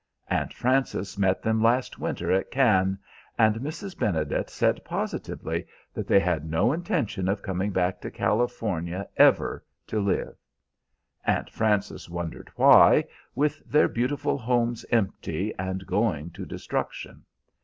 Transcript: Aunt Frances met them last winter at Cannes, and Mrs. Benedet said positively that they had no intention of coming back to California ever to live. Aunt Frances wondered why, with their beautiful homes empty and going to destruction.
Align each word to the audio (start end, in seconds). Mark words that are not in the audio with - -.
Aunt 0.31 0.51
Frances 0.51 1.15
met 1.15 1.43
them 1.43 1.61
last 1.61 1.99
winter 1.99 2.31
at 2.31 2.49
Cannes, 2.49 2.97
and 3.37 3.57
Mrs. 3.57 3.95
Benedet 3.95 4.49
said 4.49 4.83
positively 4.83 5.67
that 5.93 6.07
they 6.07 6.19
had 6.19 6.43
no 6.49 6.73
intention 6.73 7.29
of 7.29 7.43
coming 7.43 7.69
back 7.69 8.01
to 8.01 8.09
California 8.09 9.07
ever 9.15 9.63
to 9.85 9.99
live. 9.99 10.35
Aunt 11.23 11.51
Frances 11.51 12.09
wondered 12.09 12.49
why, 12.55 13.03
with 13.35 13.59
their 13.63 13.87
beautiful 13.87 14.39
homes 14.39 14.83
empty 14.89 15.53
and 15.59 15.85
going 15.85 16.31
to 16.31 16.47
destruction. 16.47 17.23